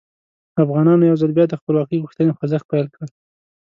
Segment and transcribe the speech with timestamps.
[0.63, 3.05] افغانانو یو ځل بیا د خپلواکۍ غوښتنې خوځښت پیل کړ.